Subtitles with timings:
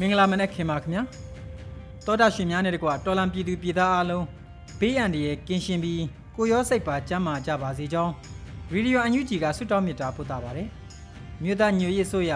[0.00, 1.02] မင်္ဂလာမနက်ခင်ပါခင်ဗျာ
[2.06, 4.24] တောတာရှင်များနဲ့တကွာတော်လံပြည်သူပြည်သားအားလုံး
[4.80, 6.02] ဘေးအန္တရာယ်ကင်းရှင်းပြီး
[6.36, 8.12] ကိုရောစိတ်ပါကျန်းမာကြပါစေကြောင်း
[8.72, 10.68] ရေဒီယိုအန်ယူဂျီကဆုတောင်းမေတ္တာပို့တာပါတယ်
[11.42, 12.32] မြို့သားညွေရေးဆိုရ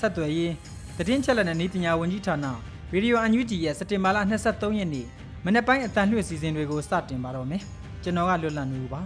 [0.00, 0.52] ဆက်သွယ်ရေး
[0.96, 2.46] သတင်းချက်လက်နဲ့နေပညာဝန်ကြီးဌာန
[2.92, 5.06] ရေဒီယိုအန်ယူဂျီရဲ့စက်တင်ဘာလ23ရက်နေ့
[5.44, 7.62] မနေ့ပိုင်းအတန်လွှင့်စီစဉ်တွေကိုစတင်ပါတော့မယ်
[8.02, 9.00] ကျွန်တော်ကလွတ်လပ်နေပါ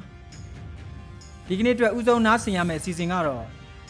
[1.46, 3.44] ဒီကနေ့အတွက်ဥဆုံးနားဆင်ရမယ့်အစီအစဉ်ကတော့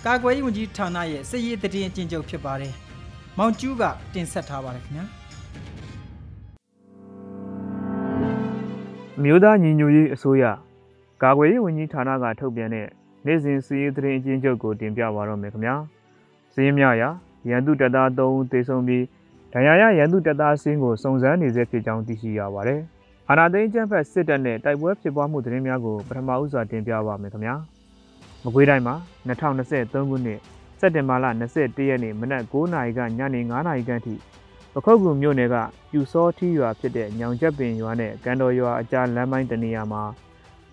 [0.07, 2.73] ကာကွယ်ရေးဝန်ကြီးဌာနရဲ့စစ်ရေးသတင်းအကျဉ်းချုပ်ဖြစ်ပါတယ်
[3.39, 3.83] မောင်ကျူးက
[4.15, 5.05] တင်ဆက်ထားပါတယ်ခင်ဗျာ
[9.19, 10.45] အမျိုးသားညီညွတ်ရေးအစိုးရ
[11.23, 12.87] ကာကွယ်ရေးဝန်ကြီးဌာနကထုတ်ပြန်တဲ့
[13.27, 15.77] နေ့စဉ်စီးရေးသတင်းအကျဉ်းချုပ်ကိုတင်ပြပါတော့မယ်ခင်ဗျာ
[16.55, 17.11] စည်းမြရာ
[17.49, 19.05] ရန်သူတပ်သား3ဦးသေဆုံးပြီး
[19.53, 22.81] ဒဏ်ရာရရန်သူတပ်သားစင်းကိုစုံစမ်းနေစေဖြစ်ကြောင်းသိရှိရပါတယ်
[23.29, 27.55] အာနာသိန်းကျန်းဖက်စစ်တပ်နဲ့တိုက်ပွဲဖြစ်ပွားမှုသတင်းများကိုပထမဦးစွာတင်ပြပါမယ်ခင်ဗျာ
[28.45, 28.95] မကွေးတိုင်းမှာ
[29.27, 30.41] 2023ခုနှစ်
[30.85, 31.27] စက်တင်ဘာလ
[31.59, 34.15] 21ရက်နေ့မနက်9:00နာရီကညနေ9:00နာရီခန့်ထိ
[34.73, 35.57] ပခုတ်ကူမြို့နယ်က
[35.91, 40.03] ပြူစောထီရွာဖြစ်တဲ့ညောင်ချက်ပင်ရွာနဲ့ကန်တော်ရွာအကြားလမ်းပိုင်းတနေရာမှာ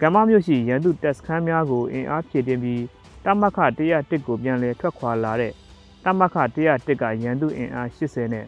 [0.02, 2.84] ကမ္မမြို့ရှိရန်သူတပ်စခန်းများကိုအင်အားဖြည့်တင်းပြီး
[3.26, 3.60] တမခ
[3.90, 5.54] 101ကိုပြန်လည်ထွက်ခွာလာတဲ့
[6.06, 8.46] တမခ101ကရန်သူအင်အား80နဲ့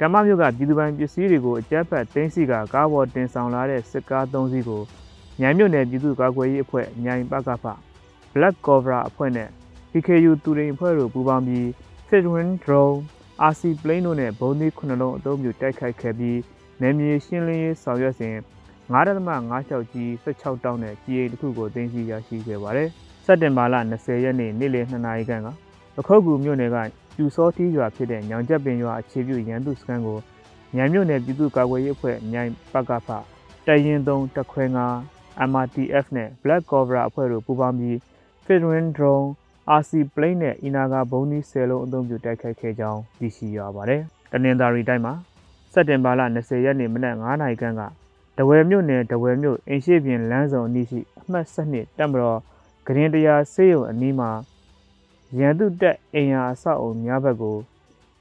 [0.00, 4.82] ကမ္မမြို့ကပြည်သူပိုင်ပစ္စည်းတွေကိုအကြမ်းဖက်သိမ်းဆီးကကားပေါ်တင်ဆောင်လာတဲ့စစ်ကား၃စီးကို
[5.40, 7.64] ညံမြို့နယ်ပြည်သူ့ကာကွယ်ရေးအဖွဲ့ညိုင်ပကဖ
[8.34, 9.50] Black Cobra အဖွဲ့နဲ့
[9.92, 11.66] PKU တူရိန်အဖွဲ့တို့ပူးပေါင်းပြီး
[12.08, 12.96] Fitwin Drone
[13.50, 16.38] RC Plane တို့နဲ့ဘုံသီး9လုံးအသုံးပြုတိုက်ခိုက်ခဲ့ပြီး
[16.80, 18.36] နယ်မြေရှင်းလင်းရေးဆောင်ရွက်စဉ်
[18.92, 22.88] 9.56ကြီး16တောင်းနဲ့ကြီးအိမ်တစ်ခုကိုသိမ်းဆည်းရရှိခဲ့ပါတယ်။
[23.24, 25.48] စက်တင်ဘာလ20ရက်နေ့နေ့လယ်2နာရီခန့်က
[25.96, 26.76] ပခုတ်ကူမြို့နယ်က
[27.16, 30.18] ကျူစောတီးရွာဖြစ်တဲ့ညောင်ချက်ပင်ရွာအခြေပြုရန်သူစခန်းကို
[30.76, 33.08] ညံမြို့နယ်ပြည်သူ့ကာကွယ်ရေးအဖွဲ့ညိုင်ပကဖ
[33.66, 34.64] တရင်သုံးတခွဲ
[35.06, 37.96] 9 MRTF နဲ့ Black Cobra အဖွဲ့တို့ပူးပေါင်းပြီး
[38.44, 39.28] Fitwin Drone
[39.80, 44.02] RC plane နဲ့အီနာဂါဘုံဒီ10လုံးအသုံးပြုတိုက်ခိုက်ခဲ့ကြောင်းသိရှိရပါတယ်။
[44.32, 45.14] တနင်္သာရီတိုင်းမှာ
[45.72, 47.82] စက်တင်ဘာလ20ရက်နေ့မနက်9:00နာရီခန့်က
[48.38, 52.38] တဝယ်မြို့နယ်တဝယ်မြို့အင်ရှိပြင်လမ်းဆောင်အနီးရှိအမှတ်7တပ်မတော်
[52.86, 54.30] ဂရင်တရားဆေးရုံအနီးမှာ
[55.38, 57.56] ရန်သူတပ်အင်အားအဆောက်အုံများဘက်ကို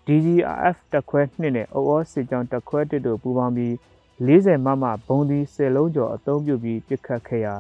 [0.06, 3.74] DGRF တက်ခွဲ2နဲ့ OO စစ်ကြောင်းတက်ခွဲ1တို့ပူးပေါင်းပြီး
[4.28, 7.56] 40မမဘုံဒီ10လုံးကျော်အသုံးပြုပြီးပစ်ခတ်ခဲ့ရာ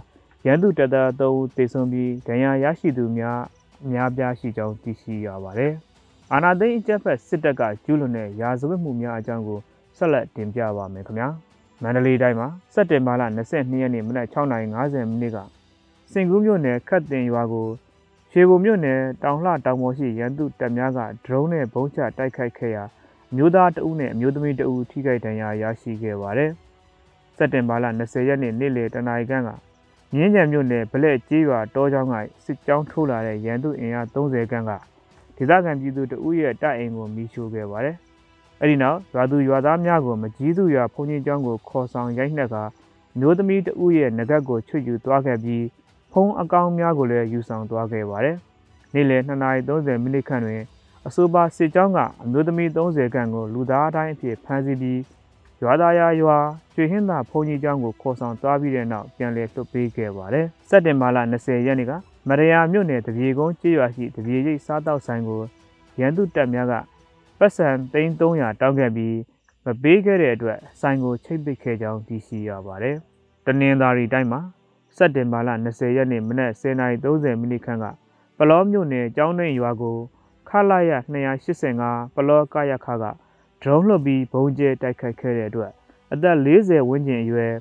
[0.45, 3.41] ရန်သူတပ်သား3ဦးသေဆုံးပြီးဒဏ်ရာရရှိသူများ
[3.85, 5.73] အများပြားရှိကြောင်းသိရှိရပါတယ်။
[6.33, 9.59] အာနာသိန်းအကြက်ဖက်စစ်တပ်ကကျူးလွန်တဲ့ရာဇဝတ်မှုများအကြောင်းကို
[9.97, 11.27] ဆက်လက်တင်ပြပါမယ်ခင်ဗျာ။
[11.81, 15.37] မန္တလေးတိုင်းမှာစက်တင်ဘာလ22ရက်နေ့မနက်6:50မိနစ်က
[16.11, 17.67] စင်ကူးမြို့နယ်ခတ်တင်ရွာကို
[18.31, 22.83] ရွှေဘုံမြို့နယ်တောင်လှတောင်ပေါ်ရှိရန်သူတပ်များကဒရုန်းနဲ့ဘုံးချတိုက်ခိုက်ခဲ့ရာ
[23.31, 26.51] အမျိုးသားတအုပ်နဲ့အမျိုးသမီးတအုပ်ထိခိုက်ဒဏ်ရာရရှိခဲ့ပါတယ်။
[27.37, 29.49] စက်တင်ဘာလ20ရက်နေ့နေ့လယ်တနာရီခန့်က
[30.15, 34.71] မြင်းကြံမြို့နယ်ဗလက်ကျေးရွာတောချောင်းကစစ်ကြောင်းထိုးလာတဲ့ရန်သူအင်အား30ခန်းက
[35.35, 37.95] ဒေသခံပြည်သူတဦးရဲ့တပ်အိမ်ကိုမီးရှို့ခဲ့ပါတယ်။
[38.61, 42.55] အဲဒီနောက်ရွာသူရွာသားများကိုမကြီးစုရွာဖုန်ကြီးကျောင်းကိုခေါ်ဆောင်ရိုက်နှက်က
[43.19, 45.65] မျိုးသမီးတဦးရဲ့ငကတ်ကိုချွတ်ယူသွားခဲ့ပြီး
[46.11, 48.37] ဖုံးအကောင်းများကိုလည်းယူဆောင်သွားခဲ့ပါတယ်။
[48.93, 50.61] နေ့လယ်2:30မိနစ်ခန့်တွင်
[51.07, 54.99] အဆိုပါစစ်ကြောင်းကအမျိုးသမီး30ခန့်ကိုလူသားအတိုင်းအဖြစ်ဖမ်းဆီးပြီး
[55.63, 56.37] ရွာသားရရွာ
[56.73, 61.91] ရွှေဟင်းသာဘုံကြီးကျောင်းကိုခေါ်ဆောင်သွားပြီးတဲ့နောက်ပြန်လည်လွတ်ပေးခဲ့ပါတယ်။စက်တင်ဘာလ20ရက်နေ့က
[62.27, 65.41] မရယာမြို့နယ်တပြေကုန်းကျေးရွာရှိတပြေရိပ်စားတောက်ဆိုင်ကို
[65.99, 66.73] ရန်သူတပ်များက
[67.39, 68.29] ပတ်စံ300တော
[68.67, 69.17] င်းခဲ့ပြီး
[69.65, 72.95] မပေးခဲ့တဲ့အတွက်ဆိုင်ကိုချိတ်ပစ်ခဲ့ကြောင်းသိရှိရပါတယ်။
[73.45, 74.41] တနင်္သာရီတိုင်းမှာ
[74.97, 77.85] စက်တင်ဘာလ20ရက်နေ့မနက်10:30မိနစ်ခန့်က
[78.37, 79.97] ပလောမြို့နယ်ကျောင်းတွင်ရွာကို
[80.49, 80.91] ခလာရ
[81.53, 83.05] 285ပလောကရခက
[83.61, 85.71] ဒရုန်းလွှတ်ပြီးဘုံကျဲတိုက်ခိုက်ခဲ့တဲ့အတွက်
[86.13, 87.53] အသက်40ဝန်းကျင်အရွယ်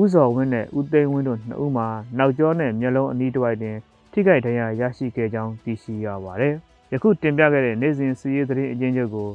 [0.00, 3.76] ဦးစော်ဝင်းနဲ့ဦးသိန်းဝင်းတို့နှစ်ဦးမှာနောက်ကျောနဲ့မျက်လုံးအနီးတစ်ဝိုက်တွင်
[4.12, 6.54] ထိခိုက်ဒဏ်ရာရရှိခဲ့ကြောင်းသိရှိရပါတယ်။
[6.92, 9.30] ရယခုတင်ပြခဲ့တဲ့နေ့စဉ်စီးရေးသတင်းအကျဉ်းချုပ်ကို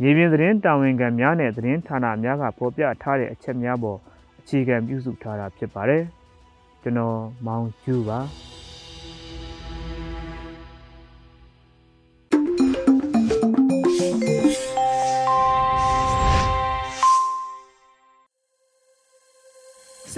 [0.00, 3.98] မြေပြင်သတင်းတာဝန်ခံများနဲ့သတင်းဌာနများကဖော်ပြထားတဲ့အချက်များပေါ်
[4.40, 6.02] အခြေခံပြုစုထားတာဖြစ်ပါတယ်
[6.82, 8.18] ကျွန်တော်မောင်ကျူပါ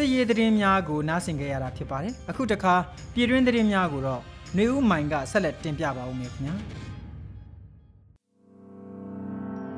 [0.00, 2.74] စစ်ရေးသတင်းများကိုနားဆင်ကြရတာဖြစ်ပါတယ်အခုတခါ
[3.14, 4.22] ပြည်တွင်းသတင်းများကိုတော့
[4.56, 6.54] နေဦးမိုင်ကဆက်လက်တင်ပြပါဦးမယ်ခင်ဗျာ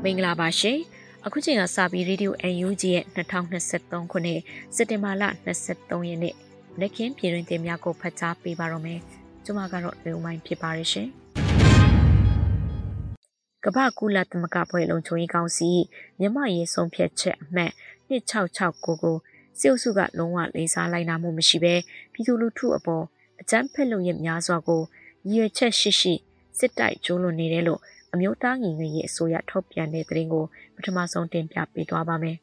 [0.03, 0.79] မင်္ဂလာပါရှင်
[1.27, 2.35] အခုချိန်ကစာပြီးရေဒီယို
[2.67, 4.41] UNG ရဲ့2023ခုနှစ်
[4.77, 5.23] စက်တင်ဘာလ
[5.65, 6.35] 23ရက်နေ့
[6.81, 9.01] လက်ခင်းပြည်တွင်တင်များကိုဖတ်ကြားပေးပါတော့မယ်
[9.45, 11.09] ကျွန်မကတော့နေဦးမိုင်ဖြစ်ပါရရှင်
[13.65, 15.71] ကမ္ဘာကုလသမဂ္ဂဖွဲ့လုံးချုံရေးကောင်စီ
[16.21, 17.73] မြမရေးဆုံးဖြတ်ချက်အမှတ်
[18.11, 19.17] 2669ကို
[19.61, 21.75] စစ်အုပ်စုကလုံးဝလေးစားလိုက်နာမှုမရှိဘဲ
[22.13, 23.05] ပြည်သူလူထုအပေါ်
[23.41, 24.83] အကြမ်းဖက်လုပ်ရများစွာကို
[25.29, 26.15] ရည်ရွယ်ချက်ရှိရှိ
[26.59, 27.81] စစ်တိုက်ကျိုးလွန်နေတယ်လို့
[28.13, 30.45] အမျိုးသားညီညွတ်ရေးအစိုးရထုတ်ပြန်တဲ့သတင်းကို
[30.77, 32.37] ပထမဆုံးတင်ပြပေးသွားပါမယ်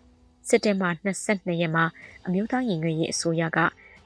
[0.48, 1.84] ။စက်တင်ဘာ22ရက်မှာ
[2.26, 3.58] အမျိုးသားညီညွတ်ရေးအစိုးရက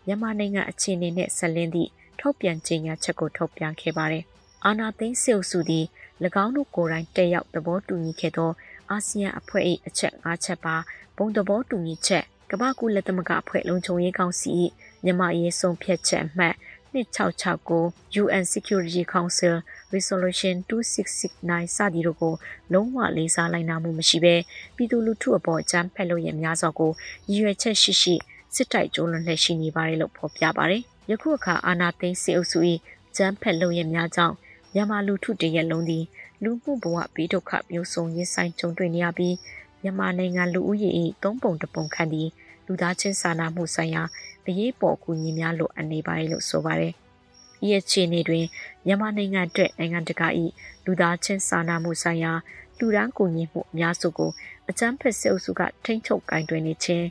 [0.06, 4.24] မြန်မာနိုင်ငံအခြေအနေနဲ့ဆက်လင်းသည့်ထုတ်ပြန်ကြေညာချက်ကိုထုတ်ပြန်ခဲ့ပါတယ်။
[4.64, 5.84] အာနာသိန်းစစ်အုပ်စုသည်၎
[6.44, 8.50] င်းတို့ကိုယ်တိုင်တက်ရောက်သဘောတူညီခဲ့သော
[8.90, 10.76] အာဆီယံအဖွဲ့၏အချက်၅ချက်ပါ
[11.16, 14.50] ဘုံသဘောတူညီချက် ကမ္ဘာကူလက်သမဂအဖွဲ့လုံခြုံရေးကောင်စီ၏
[15.04, 16.54] မြန်မာရေးဆုံးဖြတ်ချက်အမှတ်
[16.94, 19.54] 2669 UN Security Council
[19.94, 22.34] Resolution 2669စသည်တို့ကို
[22.72, 24.34] လုံးဝလေးစားလိုက်နာမှုမရှိဘဲ
[24.76, 26.92] ပြည်သူလူထုအပေါ်အကြမ်းဖက်လို့ရများစွာကို
[27.28, 28.14] ရည်ရွယ်ချက်ရှိရှိ
[28.54, 32.58] စစ်တိုက်ကြိုးလွန်လှည့်ရှိနေပါတယ်လို့ဖော်ပြပါတယ်။ယခုအခါအာနာသိန်းစစ်အုပ်စု၏
[33.16, 34.34] ကြမ်းဖက်လို့ရများကြောင့်
[34.74, 36.04] မြန်မာလူထုတရက်လုံးသည်
[36.42, 39.34] လူမှုဘဝဘေးဒုက္ခမျိုးစုံရင်ဆိုင်ကြုံတွေ့နေရပြီး
[39.82, 40.90] မြန်မာနိုင်ငံလူဦးရေ၏
[41.22, 42.28] သုံးပုံတစ်ပုံခန့်သည်
[42.66, 44.02] လူသားချင်းစာနာမှုဆိုင်ရာ
[44.46, 46.94] အရေးပေါ်အကူအညီများလိုအပ်နေပါတယ်လို့ဆိုပါတယ်။
[47.60, 48.44] ဒီအခြေအနေတွင်
[48.86, 50.28] မြန်မာနိုင်ငံအတွက်နိုင်ငံတကာ၏
[50.84, 52.32] လူသားချင်းစာနာမှုဆိုင်ရာ
[52.78, 54.30] လူဒန်းကူညီမှုအများစုကို
[54.68, 57.06] အကြမ်းဖက်စစ်အုပ်စုကထိန်းချုပ်ကင်တွင်နေခြင်း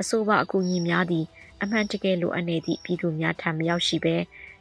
[0.00, 1.26] အဆိုပါအကူအညီများသည့်
[1.62, 4.16] အမှန်တကယ်လိုအပ်နေသည့်ပြည်သူများထံမရောက်ရှိဘဲ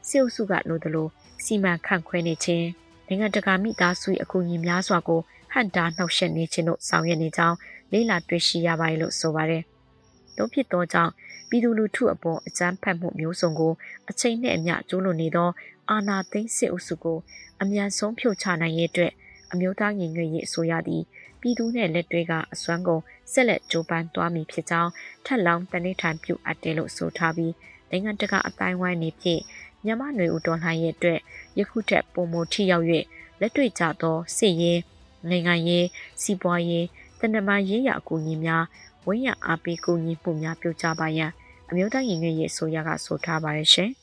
[0.07, 1.07] စစ်အုပ်စုကလိုသလို
[1.43, 2.67] စီမံခန့်ခွဲနေခြင်း
[3.07, 5.21] နိုင်ငံတကာမိသားစု၏အကူအညီများစွာကို
[5.53, 7.57] ဟန်တာနှောက်ယှက်နေခြင်းတို့ဆောင်ရွက်နေကြောင်း
[7.91, 9.63] လေးလာတွေ့ရှိရပါတယ်လို့ဆိုပါတယ်။
[10.37, 11.11] တို့ဖြစ်သောကြောင့်
[11.49, 13.73] ပြည်သူလူထုအပေါ်အကြမ်းဖက်မှုမျိုးစုံကို
[14.09, 15.49] အချိန်နဲ့အမျှကျိုးလွန်နေသော
[15.89, 17.17] အာဏာသိမ်းစစ်အုပ်စုကို
[17.61, 19.13] အမြန်ဆုံးဖြုတ်ချနိုင်ရေးအတွက်
[19.51, 21.03] အမျိုးသားညီညွတ်ရေးအစိုးရသည်
[21.41, 23.01] ပြည်သူနဲ့လက်တွဲကအစွမ်းကုန်
[23.31, 24.91] ဆက်လက်ကြိုးပမ်းသွားမည်ဖြစ်ကြောင်း
[25.25, 27.53] ထက်လောင်းတနေ့ထိုင်ပြုအပ်တယ်လို့ဆိုထားပြီး
[27.89, 29.41] နိုင်ငံတကာအတိုင်းဝိုင်းနေဖြင့်
[29.85, 31.19] မြန်မာနွေဦးတော်လှန်ရေးအတွက်
[31.57, 32.85] ယခုထက်ပုံမထိရောက်၍
[33.39, 34.79] လက်တွေ့ကျသောစစ်ရေး
[35.29, 35.85] နိုင်ငံရေး
[36.21, 36.85] စီးပွားရေး
[37.19, 38.63] တနမာရေးရာအကူအညီများ
[39.05, 41.31] ဝင်းရအားပေးကူညီမှုများပြုကြပါရန်
[41.69, 43.89] အမျိုးသားရင်ငယ်ရေးအစိုးရကဆိုထားပါတယ်ရှင်။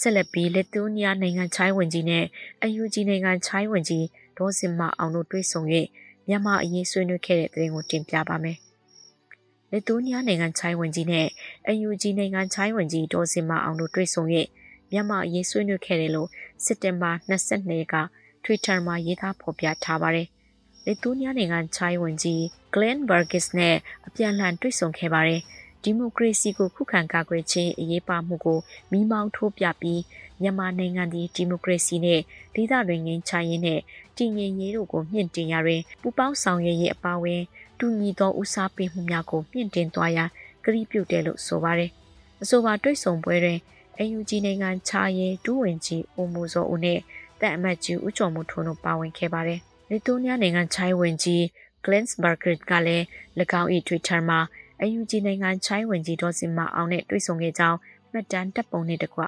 [0.00, 2.24] ဆက်လက်ပြီးလက်တူးနီးယားနိုင်ငံချိုင်းဝင်ကြီးနဲ့
[2.62, 4.04] အယူဂျီနိုင်ငံချိုင်းဝင်ကြီး
[4.38, 5.62] ဒေါ်စင်မအောင်တို့တွေ့ဆုံ၍
[6.28, 8.56] မြန်မာအရေးဆွေးနွေးခဲ့တဲ့တဲ့ရင်ကိုတင်ပြပါမယ်။
[9.70, 11.26] လက်တူးနီးယားနိုင်ငံချိုင်းဝင်ကြီးနဲ့
[11.68, 14.24] အယူဂျီနိုင်ငံချိုင်းဝင်ကြီးဒေါ်စင်မအောင်တို့တွေ့ဆုံ၍
[14.90, 16.28] မြန်မာအရေးဆွေးနွေးခဲ့တယ်လို့
[16.64, 17.96] စက်တင်ဘာ22ရက်က
[18.44, 20.28] Twitter မှာရေးသားဖော်ပြထားပါတယ်။
[20.84, 22.40] လက်တူးနီးယားနိုင်ငံချိုင်းဝင်ကြီး
[22.74, 23.76] Glenn Burgess နဲ့
[24.06, 25.42] အပြန်အလှန်တွေ့ဆုံခဲ့ပါတယ်။
[25.82, 28.58] ဒီမိုကရေစီကိုခုခံကာကွယ်ခြင်းအရေးပါမှုကို
[28.90, 30.00] မိမောင်းထိုးပြပြီး
[30.40, 32.20] မြန်မာနိုင်ငံသည်ဒီမိုကရေစီနဲ့
[32.54, 33.80] ဒေသတွင်ငင်းချရေးနဲ့
[34.16, 37.42] တည်ငြိမ်ရေးတို့ကိုမြင့်တင်ရတွင်ပူပေါင်းဆောင်ရွက်ရေးအပါအဝင်
[37.78, 40.28] တူညီသောဦးစားပေးမှုများကိုမြင့်တင်သွားရန်
[40.64, 41.90] ကတိပြုတယ်လို့ဆိုပါတယ်။
[42.42, 43.58] အဆိုပါတွေ့ဆုံပွဲတွင်
[43.98, 47.00] အယူဂျီနိုင်ငံချာရဲဒူးဝင်ကြီးအိုမိုဇောဦးနဲ့
[47.40, 49.60] တပ်အမတ်ကြီးဦးကျော်မိုးထွန်းတို့ပါဝင်ခဲ့ပါတယ်။
[49.90, 51.42] လီတိုးနီးယားနိုင်ငံချိုင်းဝင်ကြီး
[51.84, 53.04] Glensberger ကလည်း၎
[53.60, 54.40] င်း၏ Twitter မှာ
[54.80, 57.78] အယူဂျီနိုင်ငံချိုင်းဝင်ကြီးဒေါ်စင်မအောင်နဲ့တွေ့ဆုံခဲ့ကြောင်း
[58.12, 59.20] မှတ်တမ်းတပ်ပုံနဲ့တကွ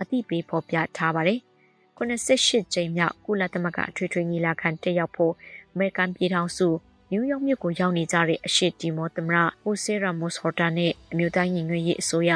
[0.00, 1.40] အသိပေးဖော်ပြထားပါတယ်။
[1.98, 5.32] 98ကြိမ်မြောက်ကုလသမဂ္ဂအထွေထွေညီလာခံတက်ရောက်ဖို့
[5.72, 6.68] အမေရိကန်ပြည်ထောင်စု
[7.10, 12.32] နယူးယောက်မြို့ကိုရောက်နေကြတဲ့အရှိတီမောသမရဟိုဆေရာမို့စ်ဟော်တာနဲ့အမျိုးသားညီညွတ်ရေးအစိုးရ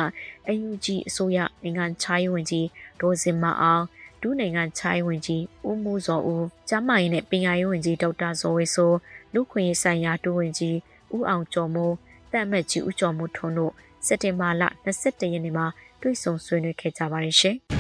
[0.49, 2.67] AUG အစိုးရနိုင်ငံခြားရေးဝန်ကြီး
[3.01, 3.85] ဒေါ်စင်မအောင်
[4.23, 8.97] ဒုနိုင်ငံခြားရေးဝန်ကြီးဦးမိုးစောဦးကျမ်းမာရေးနဲ့ပညာရေးဝန်ကြီးဒေါက်တာဇော်ဝေဆိုး
[9.35, 10.77] လူခွင့်ရေးဆိုင်ရာဒုဝန်ကြီး
[11.15, 11.95] ဦးအောင်ကျော်မိုး
[12.33, 13.73] တပ်မတ်ကြီးဦးကျော်မိုးထွန်းတို့
[14.07, 15.67] စက်တင်ဘာလ22ရက်နေ့မှာ
[16.01, 17.57] တွေ့ဆုံဆွေးနွေးခဲ့ကြပါတယ်ရှင်။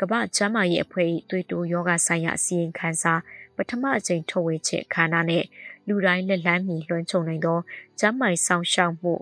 [0.00, 3.14] ကမ္ဘာ့ကျန်းမာရေးအဖွဲ့၏သွေးတိုးယောဂဆိုင်ရာအစီရင်ခံစာ
[3.56, 5.44] ပထမအကြိမ်ထုတ်ဝေချက်ခန္ဓာနဲ့
[5.86, 7.58] လူတိုင်းလက်လန်းမီလွှမ်းခြုံနိုင်သော
[8.00, 9.12] ကျန်းမာရေးဆောင်ရှောက်မှု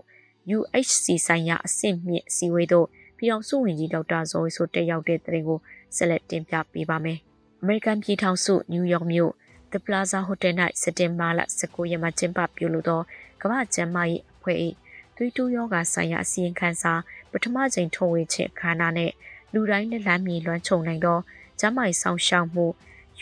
[0.57, 2.87] UHC ဆိုင်ရာအဆင့်မြင့်အစည်းအဝေးသို့
[3.19, 5.59] ပြည်အောင်စုဝင်ကြီးဒေါက်တာဇော်ဝေဆိုတက်ရောက်တဲ့တဲ့ကို
[5.95, 7.17] ဆက်လက်တင်ပြပေးပါမယ်။
[7.63, 9.31] American ပြည်ထောင်စုနယူးယောက်မြို့
[9.71, 13.01] The Plaza Hotel ၌စက်တင်ဘာလ19ရက်မှာကျင်းပပြုလုပ်သော
[13.41, 14.57] ကမ္ဘာ့ကျန်းမာရေးအဖွဲ့၏
[15.15, 16.93] သွေးတိုးယောဂဆိုင်ရာအစည်းအဝေးခန်းစာ
[17.31, 19.11] ပထမကြိမ်ထုတ်ဝေခြင်းခါနာနဲ့
[19.53, 21.19] လူတိုင်းလက်လန်းမြေလွှမ်းခြုံနိုင်သော
[21.59, 22.65] ကျန်းမာရေးဆောင်ရှောက်မှု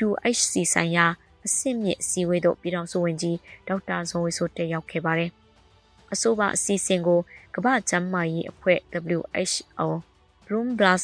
[0.07, 1.05] UHC ဆိုင်ရာ
[1.45, 3.37] အဆင့်မြင့်အစည်းအဝေးသို့ပြည်ထောင်စုဝန်ကြီး
[3.67, 5.31] ဒေါက်တာဇော်ဝေဆိုတက်ရောက်ခဲ့ပါတယ်။
[6.13, 7.19] အဆိုပါအစီအစဉ်ကို
[7.55, 8.79] ကမ္ဘာ့ကျန်းမာရေးအဖွဲ့
[9.15, 9.89] WHO
[10.45, 11.01] Bloom Plus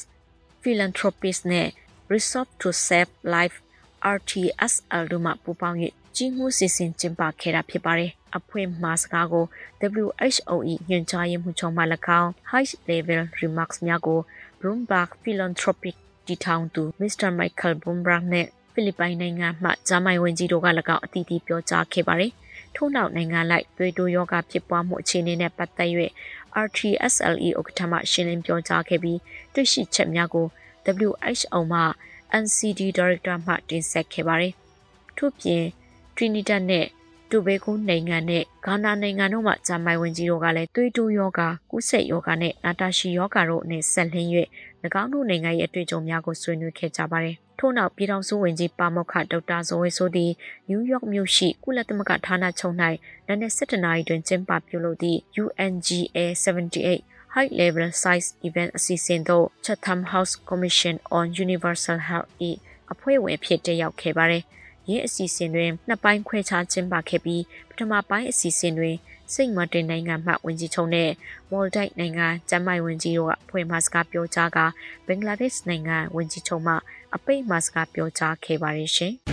[0.62, 1.68] Philanthropies နဲ့
[2.12, 3.58] Resolve to Save Life
[4.16, 5.78] RTSL တို့မှပူးပေါင်း၍
[6.16, 9.46] ကြီးမှုစီစဉ်ကျင်းပခဲ့တာဖြစ်ပါတယ်။အဖွဲ့မှစကားကို
[10.08, 10.56] WHO
[10.90, 11.84] ၏ညွှန်ကြားရေးမှူးချုပ်မှ၎
[12.22, 14.20] င်း High Level Remarks များကို
[14.60, 15.96] Bloomberg Philanthropic
[16.28, 17.30] တည်ထောင်သူ Mr.
[17.40, 22.32] Michael Bloomberg နဲ့ဖိလစ်ပိုင်နိုင်ငံမှဂျာမိုင်ဝန်ကြီးတို့က၎င်းအတီးတီးပြောကြားခဲ့ပါတယ်။
[22.76, 25.90] ထို့နောက်နိုင်ငံလိုက်သွေးတိုးယောဂဖြစ်ပွားမှုအခြေအနေနဲ့ပတ်သက်၍
[26.66, 29.20] RTSLE ဥက္ကဋ္ဌမှရှင်းလင်းပြောကြားခဲ့ပြီး
[29.54, 30.48] တွေ့ရှိချက်များကို
[31.12, 31.82] WHO မှ
[32.44, 34.54] NCD Director မှတင်ဆက်ခဲ့ပါတယ်။
[35.18, 35.64] ထို့ပြင်
[36.16, 36.86] Trinidad နဲ့
[37.34, 44.30] တူဘေကိုနိုင်ငံနဲ့ဂါနာနိုင်ငံတို့မှဂျာမိုင်ဝင်ကြီးတို့ကလည်းသွေးတိုးယောဂကူးစက်ယောဂနဲ့နာတာရှီယောဂတို့နဲ့ဆက်လင်း၍၎
[45.02, 50.32] င်းတို့နိုင်ငံရဲ့အတွေ့အကြုံများကိုဆွေးနွေးခဲ့ကြပါတယ်။ထို့နောက်ပြည်ထောင်စုဝန်ကြီးပါမောက္ခဒေါက်တာဇော်ဝေဆိုသည်
[50.68, 52.76] နယူးယောက်မြို့ရှိကုလသမဂ္ဂဌာနချုပ်၌
[53.28, 62.30] နာနေ7နာရီတွင်ကျင်းပပြုလုပ်သည့် UNGA 78 High Level Size Event အစီအစဉ်သို့ Chatham House Commission on Universal Health
[62.92, 64.46] ၏အဖွဲ့ဝင်ဖြစ်တက်ရောက်ခဲ့ပါသည်။
[64.90, 68.96] ယင်းအစီအစဉ်တွင်နှစ်ပိုင်းခွဲခြားကျင်းပခဲ့ပြီးပထမပိုင်းအစီအစဉ်တွင်
[69.34, 71.10] စိတ်မတင်နိုင်ငံမှဝန်ကြီးချုပ်နဲ့
[71.52, 74.60] မော်လ်ဒိုက်နိုင်ငံကျန်းမာရေးဝန်ကြီးတို့ကဖွဲ့မှစကားပြောကြားက
[75.08, 76.74] ဘင်္ဂလားဒေ့ရှ်နိုင်ငံဝန်ကြီးချုပ်မှ
[77.16, 79.14] အပိတ်မှစကားပြောကြားခဲ့ပါရရှင်။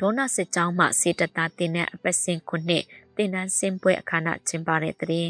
[0.00, 2.84] ဒေါနာစစ်ကြောင်းမှစေတတာတင်တဲ့အပတ်စဉ်ခုနှစ်
[3.16, 5.28] တင်နန်းစင်ပွဲအခမ်းအနားကျင်းပတဲ့တဲ့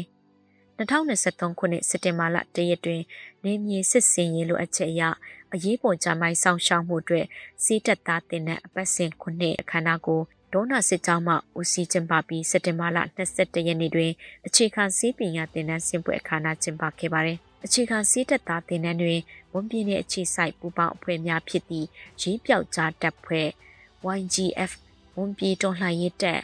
[0.77, 3.01] 2023ခုနှစ်စက်တင်ဘာလတရက်တွင်
[3.43, 5.03] နေမြေစစ်စင်ရေးလိုအပ်ချက်အရ
[5.53, 7.25] အရေးပေါ်ကြမိုင်းဆောင်ရှောက်မှုအတွက်
[7.63, 10.21] စီးတက်သားတင်တဲ့အပတ်စဉ်ခုနှစ်အခမ်းအနားကို
[10.53, 14.11] ဒေါနာစစ်ကြောင်းမှဦးစီးကျင်းပပြီးစက်တင်ဘာလ22ရက်နေ့တွင်
[14.45, 19.19] အခြေခံစည်းပညာသင်တန်းဆင်ပွဲအခမ်းအနားကျင်းပခဲ့ပါတယ်။အခြေခံစည်းတက်သားသင်တန်းတွင်
[19.53, 21.87] ဝန်ပြင်းတဲ့အခြေစိုက်ပူပေါင်းအဖွဲ့များဖြစ်သည့်
[22.21, 23.47] ရေးပြောက်ကြားတပ်ဖွဲ့
[24.17, 24.71] YGF
[25.17, 26.39] ဝန်ပြေတော်လှန်ရေးတပ်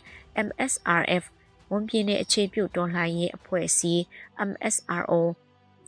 [0.48, 1.24] MSRF
[1.72, 4.02] ဝန်ပြင်းတဲ့အခြေပြုတော်လှန်ရေးအဖွဲ့အစည်း
[4.50, 5.14] MSRO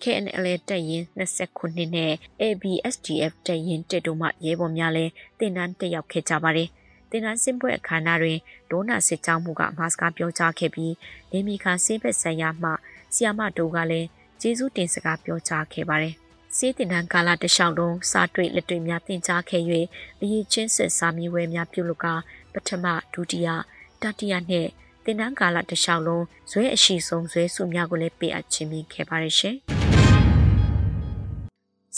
[0.02, 6.70] KNL တက်ရင်29နှစ်နဲ့ ABSDF တက်ရင်တက်တို့မှရဲဘော်များလည်းတင်နန်းတက်ရောက်ခဲ့ကြပါတယ်။
[7.10, 8.40] တင်နန်းစင်ပွဲအခမ်းအနားတွင်
[8.72, 10.94] ဒေါနာစစ်ကြောင်းမှုကမာစကားပြောကြားခဲ့ပြီး
[11.32, 12.72] နေမီခါဆေးဘက်ဆိုင်ရာမှ
[13.14, 14.08] ဆီယာမတိုးကလည်း
[14.42, 16.14] ကျေးဇူးတင်စကားပြောကြားခဲ့ပါတယ်။
[16.58, 19.64] စေးတင်တန်းကာလတလျှောက်လုံးစားတွေ့လက်တွေ့များတင်ကြားခဲ့၍
[20.22, 22.08] အရေးချင်းစစ်စာမီဝဲများပြုလုပ်က
[22.54, 23.48] ပထမဒုတိယ
[24.02, 24.70] တတိယနှင့်
[25.06, 29.58] တင်တန်းကာလတလျှောက်လုံးဇွဲအရှိဆုံးဇွဲစုများကိုလည်းပေးအပ်ခြင်းမိခဲ့ပါရရှင်။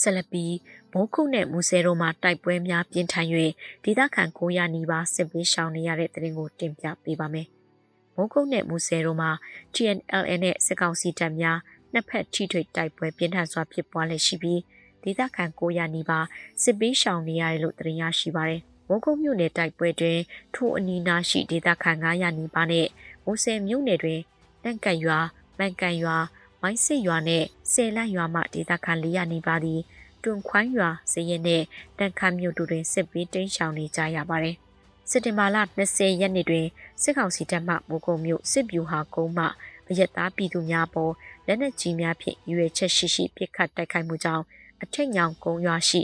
[0.02, 0.46] ဆလပီ
[0.94, 3.28] မိုးခုနဲ့မူဆဲတို့မှာတိုက်ပွဲများပြင်းထန်၍
[3.84, 7.48] ဒေသခံ900နီးပါးစစ်ပေးရှောင်နေရတဲ့တဲ့ရင်ကိုတင်ပြပေးပါမယ်။
[8.16, 9.32] မိုးခုနဲ့မူဆဲတို့မှာ
[9.74, 11.60] TNLN နဲ့စစ်ကောင်စီတပ်များ
[11.94, 14.62] နှစ်ဖက်ထိထွေတိုက်ပွဲပြင်းထန်စွာဖြစ်ပွားလည်ရှိပြီး
[15.04, 16.26] ဒေသခံ900နီးပါး
[16.64, 20.20] စစ်ပေးရှောင်နေရတယ်လို့သတင်းရရှိပါတယ်။မိုးကုတ်မြို့နယ်တိုက်ပွဲတွင်
[20.56, 22.88] ထိုအနီးနားရှိဒေသခံ900နီးပါးနဲ့
[23.26, 24.20] မူဆယ်မြို့နယ်တွင်
[24.64, 25.20] တန့်ကတ်ရွာ၊
[25.60, 26.18] မန်ကန်ရွာ
[26.66, 29.82] မိုင်းစစ်ရွာနဲ့ဆယ်လန့်ရွာမှဒေသခံ400နီးပါးသည်
[30.24, 31.64] တွန်ခွိုင်းရွာဇရင်နဲ့
[32.00, 34.56] တန်ခါမြို့တို့တွင်စစ်ပေးတင်းရှောင်နေကြရပါတယ်။
[35.10, 36.68] စက်တင်ဘာလ20ရက်နေ့တွင်
[37.02, 39.46] စစ်ကောင်စီတပ်မှမိုးကုံမြို့စစ်ဗျူဟာကုန်းမှ
[39.90, 41.14] အရက်သားပြည်သူများပေါ်
[41.48, 44.44] လက်နက်ကြီးများဖြင့်ရွေချက်ရှိရှိပစ်ခတ်တိုက်ခိုက်မှုကြောင့်
[44.82, 46.02] အထက်ညောင်ကုန်းရွာရှိ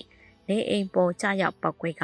[0.48, 2.04] နေအိမ်ပေါ်ကျရောက်ပောက်ကွဲက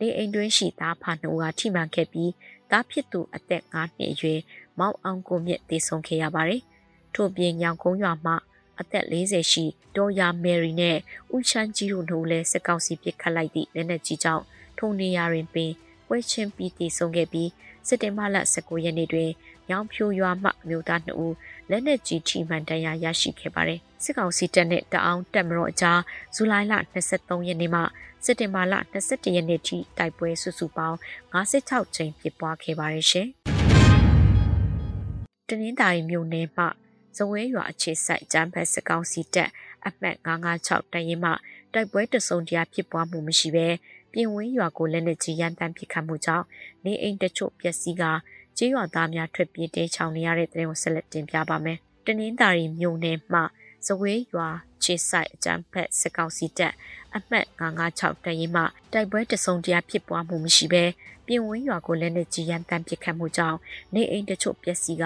[0.00, 2.32] နေအိမ်တွင်းရှိသားဖာနှုတ်ကထိမှန်ခဲ့ပြီး
[2.70, 4.40] သားဖြစ်သူအသက်9နှစ်အရွယ်
[4.78, 6.62] မောင်အောင်ကိုမြင့်တည်ဆုံခဲ့ရပါတယ်။
[7.14, 8.34] ထို့ပြင်ညောင်ကုန်းရွာမှ
[8.80, 9.64] အသက်40ရှိ
[9.96, 10.96] ဒေါ်ယာမယ်ရီနဲ့
[11.34, 14.44] ဦးချန်းကြီးတို့တို့လည်းစကောက်စီပစ်ခတ်လိုက်သည့်လက်နက်ကြီးကြောင့်
[14.78, 15.72] ထုံနေရတွင်ပင်
[16.06, 17.50] ပွဲချင်းပြီးတည်ဆုံခဲ့ပြီး
[17.86, 19.30] စက်တင်ဘာလ19ရက်နေ့တွင်
[19.70, 21.34] ရောင်ဖြိုရွာမှမြို့သား2ဦး
[21.70, 26.00] လက်နက်ကြီးထိမှန်ဒဏ်ရာရရှိခဲ့ပါတယ်။စစ်ကောင်စီတပ်နဲ့တအောင်တပ်မတော်အကြား
[26.34, 26.72] ဇူလိုင်လ
[27.10, 27.82] 23ရက်နေ့မှ
[28.24, 30.98] စက်တင်ဘာလ21ရက်နေ့ထိတိုက်ပွဲစုစုပေါင်း
[31.32, 33.26] 56ကြိမ်ဖြစ်ပွားခဲ့ပါတယ်ရှင်။
[35.48, 36.64] တနင်္သာရီမြို့နယ်မှ
[37.16, 39.50] ဇဝဲရွာအခြေဆိုင်ကျန်းဖက်စကောင်းစီတက်
[39.86, 41.32] အမှတ်956တရင်မှ
[41.74, 43.68] တိုက်ပွဲတဆုံတရာဖြစ်ပွားမှုမရှိဘဲ
[44.12, 46.46] ပြင်ဝင်းရွာကိုလက်နက်ကြီးရန်တမ်းပစ်ခတ်မှုကြောင့်
[46.84, 48.02] နေအိမ်တချို့ပျက်စီးက
[48.56, 53.40] ကျေးရွာသားများထွက်ပြေးတဲချောင်နေရတဲ့တဲ့ကိုဆက်လက်တင်ပြပါမယ်။တနင်္သာရီမြို့နယ်မှ
[53.86, 54.48] ဇဝဲရွာ
[54.82, 56.74] ခြေဆိုင်အကြမ်းဖက်စကောက်စီတက်
[57.16, 58.62] အမှတ်956တရင်မှ
[58.92, 60.84] တိုက်ပွဲတဆုံတရာဖြစ်ပွားမှုမရှိဘဲ
[61.26, 63.58] ပြင်ဝင်းရွာကိုလက်နက်ကြီးရန်တမ်းပစ်ခတ်မှုကြောင့်
[63.94, 65.04] နေအိမ်တချို့ပျက်စီးက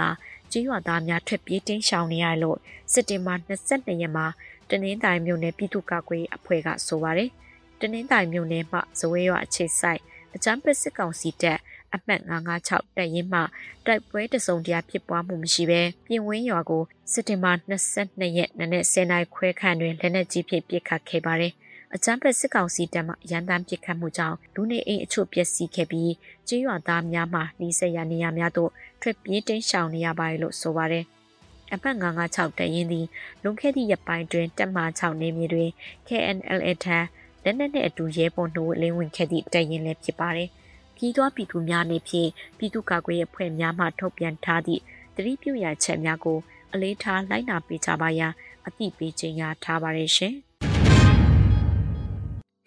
[0.56, 2.58] ကျေးရွာသားများထွက်ပြေးတင်းရှောင်နေရလို့
[2.92, 4.26] စက်တင်ဘာ22ရက်မှာ
[4.70, 7.30] တနင်္သာရီမြို့နယ်ပြည်သူ့ကာကွယ်အဖွဲ့ကဆိုပါတယ်။
[7.80, 10.00] တနင်္သာရီမြို့နယ်မှဇဝဲရွာအခြေဆိုင်
[10.34, 11.58] အကြမ်းဖက်စစ်ကောင်စီတပ်
[11.94, 13.40] အမှတ်956တပ်ရင်းမှ
[13.87, 16.82] တိုက်ပွဲတစုံတရာဖြစ်ပွားမှုမရှိဘဲပြင်ဝင်းရွာကို
[17.12, 21.52] စက်တင်ဘာ22ရက်နေ့နဲ့10နိုင်ခွဲခန့်တွင်လက်နက်ကြီးဖြင့်ပစ်ခတ်ခဲ့ပါတယ်။
[21.96, 26.12] အကြမ်းဖက်စစ်ကောင်စီတပ်မှရန်တမ်းပစ်ခတ်မှုကြောင့်လူနေအိမ်အချို့ပျက်စီးခဲ့ပြီး
[26.48, 28.70] ကျေးရွာသားများမှနှီးစက်ရနေရများသို့
[29.00, 31.04] ထွက်ပြေးတိမ်းရှောင်နေရပါတယ်လို့ဆိုပါတယ်။
[31.72, 33.06] အပတ်956တရင်သည်
[33.42, 35.70] လွန်ခဲ့သည့်ရက်ပိုင်းတွင်တက်မ6နေမြေတွင်
[36.08, 36.98] KNLA ထံ
[37.44, 40.48] လက်နက်နှင့်အတူရဲပေါ်နှိုးလင်းဝင်ခဲ့သည့်တရင်လည်းဖြစ်ပါတယ်။
[40.96, 44.82] ပြည်သွားပြည်သူများနေဖြင့်ပြည်သူ့ကာကွယ်ရေးအဖွဲ့များမှထုတ်ပြန်ထားသည့်
[45.16, 46.38] တတိပြုရချက်များကို
[46.72, 48.32] အလေးထားလိုက်နာပေးကြပါရန်
[48.66, 50.36] အသိပေးခြင်းရထားပါတယ်ရှင်။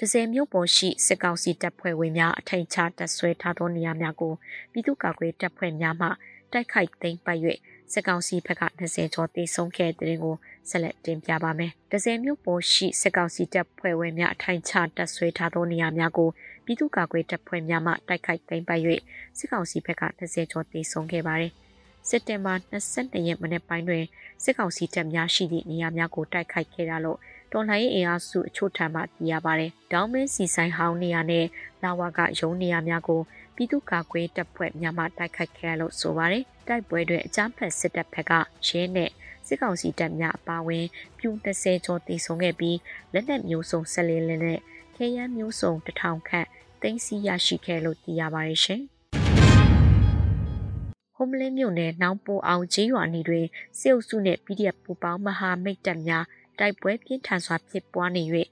[0.01, 4.34] ဒဇယ်မြို့ပေါ်ရှိစစ်ကောင်စီတပ်ဖွဲ့ဝင်များအထိုင်ချတပ်ဆွဲထားသောနေရာများကို
[4.72, 6.08] ပြည်သူ့ကာကွယ်တပ်ဖွဲ့များမှ
[6.54, 7.42] တိုက်ခိုက်သိမ်းပိုက်၍
[7.94, 10.36] စစ်ကောင်စီဘက်က20ကျော်တေဆုံးခဲ့တဲ့တဲ့ကို
[10.70, 16.30] ဆက်လက်တင်ပြပါမယ်။ဒဇယ်မြို့ပေါ်ရှိစစ်ကောင်စီတပ်ဖွဲ့ဝင်များအထိုင်ချတပ်ဆွဲထားသောနေရာများကို
[16.66, 18.84] ပြည်သူ့ကာကွယ်တပ်ဖွဲ့များမှတိုက်ခိုက်သိမ်းပိုက်၍
[19.38, 21.54] စစ်ကောင်စီဘက်က20ကျော်တေဆုံးခဲ့ပါတယ်။
[22.10, 24.04] စက်တင်ဘာ22ရက်မနေ့ပိုင်းတွင်
[24.44, 27.20] စစ်ကောင်စီတပ်များရှိသည့်နေရာများကိုတိုက်ခိုက်ခဲ့တာလို့
[27.51, 31.46] တော်လှန်ရေးအင်အားစုအချို့ထံမှသိရပါတယ်။ဒေါင်းမင်းစီဆိုင်ဟောင်းနေရာနဲ့
[31.84, 33.22] လာဝါကရုံးနေရာများကို
[33.56, 38.32] ပြည်သူ့ကာကွယ်တပ်ဖွဲ့များမှတိုက်ခိုက်ခဲ့လို့ဆိုပါတယ်။တိုက်ပွဲတွင်အကြမ်းဖက်စစ်တပ်ဘက်က
[38.68, 39.10] ရဲနဲ့
[39.48, 40.86] စစ်ကောင်စီတပ်များအပါအဝင်
[41.18, 42.77] ပြူ30ကျော်တေဆုံးခဲ့ပြီး
[43.13, 44.60] လက်နက်မျိုးစုံဆက်လေးလက်နဲ့
[44.96, 46.48] ခဲယမ်းမျိုးစုံတထောင်ခန့်
[46.82, 48.84] သိမ်းဆည်းရရှိခဲ့လို့သိရပါတယ်ရှင်။
[51.16, 53.46] ဟ ோம் လင်းမြို့နယ်နောင်ပိုအောင်ကျေးရွာနေတွင်
[53.80, 56.25] စစ်အုပ်စုနှင့် PDF ပူပေါင်းမဟာမိတ်တပ်များ
[56.59, 58.23] တိုက်ပွဲပြင်းထန်စွာဖြစ်ပွားနေ၍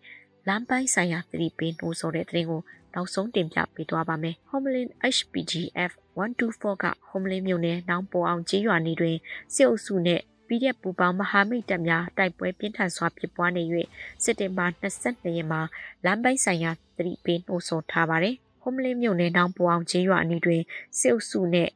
[0.48, 2.62] လမ်းပိုင်းဆိုင်ရာသတိပေးနှိုးဆော်တဲ့သတင်းကို
[2.94, 9.16] နောက်ဆုံးတင်ပြပေးသွားပါမယ်။ Homeland HPGF 124က Homeland မြို့နယ်နောင်ပေါ်အောင်ကျေးရွာနေတွင်
[9.54, 13.64] စစ်အုပ်စုနဲ့ PDF ပူပေါင်းမဟာမိတ်တပ်များတိုက်ပွဲပြင်းထန်စွာဖြစ်ပွားနေ၍
[14.24, 15.62] စက်တင်ဘာ22ရက်မှာ
[16.06, 20.62] လမ်းပိုင်းဆိုင်ရာသတိပေးနှိုးဆော်ထားပါတယ်။ Homeland မြို့နယ်နောင်ပေါ်အောင်ကျေးရွာအနီးတွင်
[21.00, 21.70] စစ်အုပ်စုနဲ့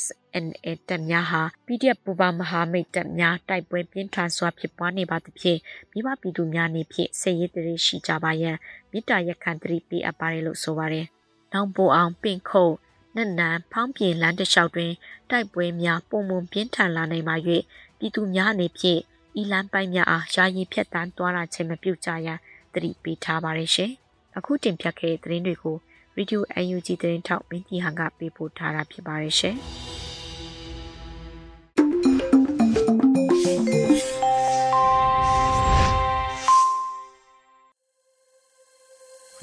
[0.00, 5.58] SNA တပ်များဟာ PDF ပူပါမဟာမိတ်တပ်များတိုက်ပွဲပြင်းထန်စွာဖြစ်ပွားနေပါသဖြင့်
[5.92, 8.56] မိဘပြည်သူများနေဖြင့်ဆက်ရေးတရေရှိကြပါရန်
[8.90, 11.06] မေတ္တာရက်ခံတတိပေးအပ်ပါတယ်လို့ဆိုပါတယ်။
[11.52, 12.74] နောင်ပိုအောင်ပင်ခုတ်
[13.16, 14.92] နက်နန်ဖောင်းပြေလမ်းတစ်လျှောက်တွင်
[15.30, 17.36] တိုက်ပွဲများပုံမှန်ပြင်းထန်လာနိုင်ပါ၍
[17.98, 19.00] ပြည်သူများအနေဖြင့်
[19.40, 22.38] ဤလမ်းပိုင်းများအားယာယီဖြတ်တန်းသွားလာခြင်းမပြုကြရန်
[22.74, 23.90] တတိပေးထားပါတယ်ရှင်။
[24.36, 25.76] အခုတင်ပြခဲ့တဲ့သတင်းတွေကို
[26.16, 26.42] ရေဒီယို
[26.74, 29.56] UNG သတင်းထောက်မင်းကြီးဟန်ကပေးပို့ထားတာဖြစ်ပါတယ်ရှင်။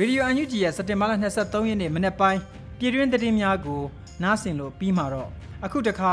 [0.01, 2.39] ရေဒီယိုအန်ယူဂျီရဲ့စက်တင်ဘာလ23ရက်နေ့မနေ့ပိုင်း
[2.79, 3.81] ပြည်တွင်းသတင်းများကို
[4.23, 5.29] နားဆင်လို့ပြီးမှာတော့
[5.65, 6.11] အခုတခါ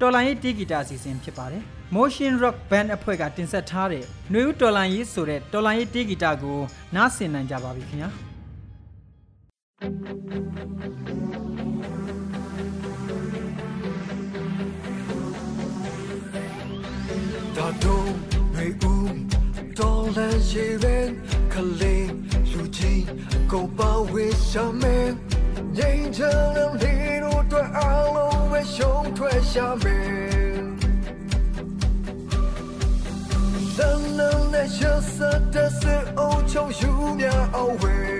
[0.00, 1.62] တော်လိုင်းရေးတီဂီတာအစီအစဉ်ဖြစ်ပါတယ်
[1.94, 6.58] Motion Rock Band အဖွဲ့ကတင်ဆက်ထားတဲ့နှွေဦးတော်လိုင်းရေးဆိုတဲ့တော်လိုင်းရေးတီဂီတာကို
[6.94, 8.27] နားဆင်နိုင်ကြပါပြီခင်ဗျာ
[9.80, 9.86] 大
[17.80, 17.88] 都
[18.54, 19.08] 会屋
[19.76, 21.14] 多了一人，
[21.48, 22.10] 可怜
[22.52, 23.06] 如今
[23.46, 25.16] 够包围上面，
[25.74, 30.76] 迎着两里路对二路为雄退下面，
[33.78, 35.86] 冷冷的血色的死，
[36.16, 38.17] 欧穷有娘二位。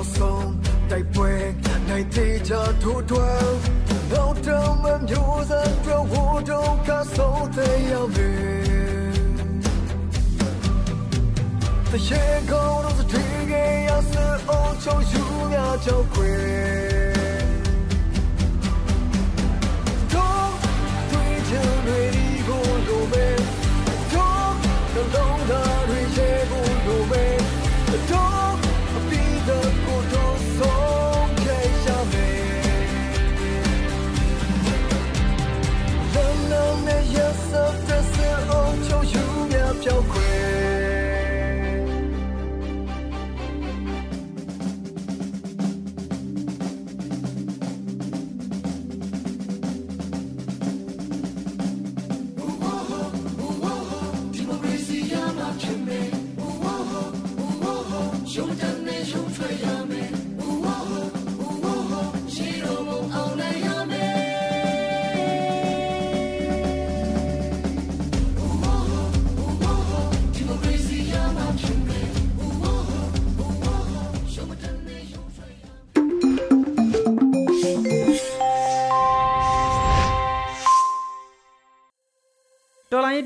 [0.00, 0.50] နောက်ဆုံး
[0.90, 1.32] တိုက်ပွဲ
[1.88, 3.56] နိုင်သေးချာထိုးထွန်း
[4.12, 6.14] နောက်တော့မမျိုးစံပြောဝ
[6.50, 8.32] တော့ကဆုံးတဲ့ရောက်ပြီ
[11.90, 14.14] တရှိကောင်းတော့ဒီငယ်ရစ
[14.48, 16.32] အောင်ချုံယူများချောက်ခွေ
[20.12, 20.56] Don't
[21.10, 22.00] do it to me,
[22.48, 22.58] go
[22.88, 23.40] go back.
[24.12, 24.58] Don't,
[25.14, 25.79] don't, don't.
[40.00, 40.29] so quick.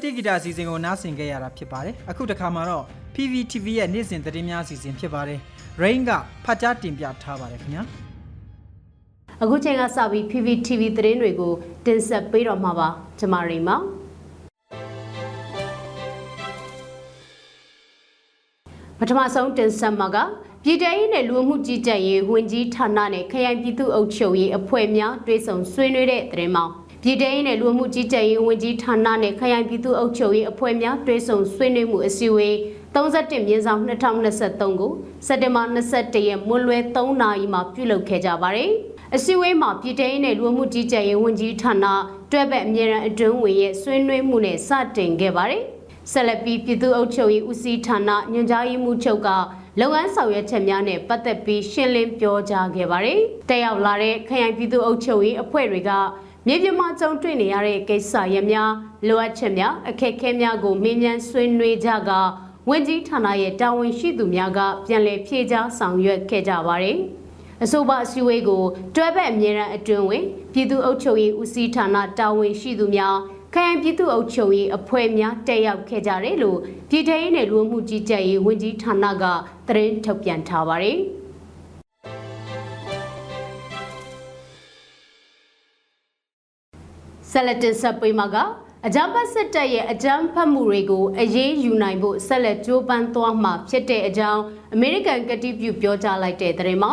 [0.04, 5.40] တိဂီတာအစီအစဉ်ကိုနားဆင်ခဲ့ရတာဖြစ်ပါတယ်အခုတစ်ခါမှာတော့ PVTV ရဲ့နေ့စဉ်သတင်းများအစီအစဉ်ဖြစ်ပါတယ်
[5.82, 6.10] Rain က
[6.44, 7.82] ဖတ်ကြားတင်ပြထားပါတယ်ခင်ဗျာ
[9.42, 11.52] အခုချိန်ကစပြီး PPTV သတင်းတွေကို
[11.86, 12.88] တင်ဆက်ပေးတော့မှာပါ
[13.18, 13.70] ကျွန်မရိမ
[18.98, 20.16] ပထမဆုံးတင်ဆက်မှာက
[20.64, 26.64] ပြည်ထရေးနဲ့လူမှုကြီးကြပ်ရေးဝန်ကြီးဌာနနဲ့ခရိုင်ပြည်သူ့အုပ်ချုပ်ရေးအဖွဲ့များတွဲဆုံဆွေးနွေးတဲ့သတင်းမှာ
[27.06, 32.54] ပြည်ထရေးနဲ့လူမှုကြီးကြပ်ရေးဝန်ကြီးဌာနနဲ့ခရိုင်ပြည်သူ့အုပ်ချုပ်ရေးအဖွဲ့များတွဲဆုံဆွေးနွေးမှုအစည်းအဝေး
[32.94, 34.92] 31မြင်းဆောင်2023ကို
[35.26, 38.70] စက်တင်ဘာ21ရက်မွန်းလွဲ3နာရီမှာပြုလုပ်ခဲ့ကြပါတယ်။
[39.14, 41.86] အစည်းအဝေးမှာပြည်ထောင်နဲ့လူမှုကြီးကြပ်ရေးဝန်ကြီးဌာန
[42.30, 45.62] တွဲဘက်အမြဲတမ်းအတွင်းဝင်ရဲ့ဆွေးနွေးမှုနဲ့စတင်ခဲ့ပါတယ်။
[46.12, 49.28] ဆက်လက်ပြီးပြည်သူ့အုပ်ချုပ်ရေးဦးစီးဌာနညွှန်ကြားရေးမှူးချုပ်က
[49.80, 55.92] လုပ်ငန်းဆောင်ရွက်ချက်များနဲ့ပတ်သက်ပြီးရှင်းလင်းပြောကြားခဲ့ပါတယ်။တက်ရောက်လာတဲ့ခရိုင်ပြည်သူ့အုပ်ချုပ်ရေးအဖွဲ့တွေက
[56.48, 58.72] မြေပြင်မှာကြုံတွေ့နေရတဲ့ကိစ္စရပ်များ
[59.08, 62.10] လိုအပ်ချက်များအခက်အခဲများကိုမေးမြန်းဆွေးနွေးကြက
[62.68, 66.98] ဝန်ကြီးဌာနရဲ့တာဝန်ရှိသူများကပြန်လည်ဖြေကြားဆောင်ရွက်ခဲ့ကြပါတယ်။
[67.62, 73.16] အဆိုပါအစည်းအဝေးကိုတွဲဘက်အမြဲတမ်းအတွင်းဝင်ပြည်သူ့အုပ်ချုပ်ရေးဦးစီးဌာနတာဝန်ရှိသူများ
[73.54, 76.58] ခရိုင်ပြည်သူ့အုပ်ချုပ်ရေးအဖွဲ့များတက်ရောက်ခဲ့ကြတယ်လို့
[76.90, 79.24] ပြည်ထောင်ရေးနယ်လူမှုကြီးကြပ်ရေးဝန်ကြီးဌာနက
[79.68, 80.98] သတင်းထုတ်ပြန်ထားပါတယ်။
[87.34, 88.36] ဆက်လက်တင်ဆက်ပေးမှာက
[88.86, 94.42] အကြမ်းဖက်စစ်တပ်ရဲ့အကြမ်းဖက်မှုတွေကိုအရေးယူနိုင်ဖို့ဆက်လက်ကြိုးပမ်းသွားမှာဖြစ်တဲ့အကြောင်း
[94.74, 96.92] အမေရိကန်ကတိပြုပြောကြားလိုက်တဲ့သတင်းမှာ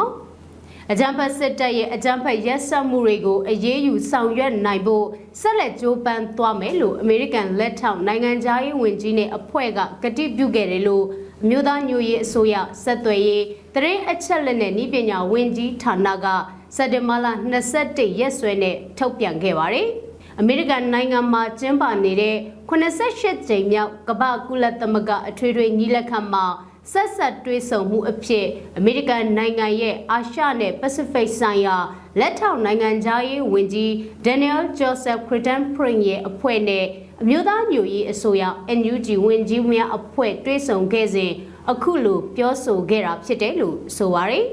[0.91, 5.05] အကြမ်းဖက်စစ်တပ်ရဲ့အကြမ်းဖက်ရက်စက်မှုတွေကိုအရေးယူဆောင်ရွက်နိုင်ဖို့
[5.41, 11.05] ဆက်လက်ကြိုးပမ်းသွားမယ်လို့အမေရိကန်လက်ထောက်နိုင်ငံသားရေးဝန်ကြီးနဲ့အဖွဲ့ကကတိပြုခဲ့တယ်လို့
[11.43, 13.43] အမျိုးသားညွရေးအစိုးရဆက်သွယ်ရေး
[13.75, 16.27] တရင်အချက်လက်နဲ့ဤပညာဝန်ကြီးဌာနက
[16.75, 17.27] စက်တင်ဘာလ
[17.73, 19.89] 21ရက်စွဲနဲ့ထုတ်ပြန်ခဲ့ပါတယ်။
[20.39, 22.35] အမေရိကန်နိုင်ငံမှာကျင်းပနေတဲ့
[22.69, 26.45] 88ကြိမ်မြောက်ကမ္ဘာကုလသမဂ္ဂအထွေထွေညီလာခံမှာ
[26.91, 28.45] ဆက်ဆက်တွဲဆုံမှုအဖြစ်
[28.77, 31.77] အမေရိကန်နိုင်ငံရဲ့အာရှနဲ့ပစိဖိတ်ဆိုင်ရာ
[32.19, 33.91] လက်ထောက်နိုင်ငံသားရေးဝန်ကြီး
[34.25, 36.85] Daniel Joseph Crichton Pring ရဲ့အဖွဲ့နဲ့
[37.21, 38.43] အမျိုးသားညွရေးအစိုးရ
[38.77, 41.31] NUG ဝန်ကြီးများအဖွဲ့တွဲဆုံခဲ့စဉ်
[41.71, 44.45] အခုလိုပြောဆိုခဲ့တာဖြစ်တယ်လို့ဆိုပါရယ်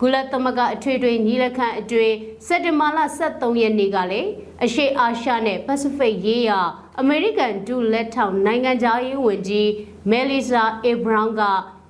[0.00, 4.30] ကုလသမဂ္ဂအထွေထွေညီလာခံအတွင်းစက်တင်ဘာလ23ရက်နေ့ကလည်း
[4.64, 6.60] အရှေ့အာရှနဲ့ပစိဖိတ်ရေးရာ
[7.00, 9.70] အမေရိကန်ဒုလက်ထောက်နိုင်ငံသားရေးဝန်ကြီး
[10.10, 11.42] မဲလီဇာအေဘရောင်းက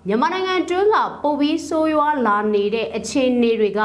[0.07, 3.81] မြန်မာနိုင်ငံတွင်းကပိုပြီးဆိုးရွားလာနေတဲ့အခြေအနေတွေက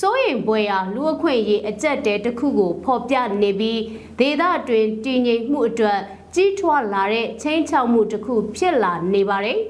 [0.00, 3.80] စိုးရိမ်ပွဲရာလူအခွင့်အရေးအကြက်တဲတစ်ခုကိုဖော်ပြနေပြီး
[4.18, 6.00] ဒေသတွင်တည်ငြိမ်မှုအတွက်
[6.34, 9.60] ကြီးထွားလာတဲ့ချင်းချောက်မှုတစ်ခုဖြစ်လာနေပါတယ်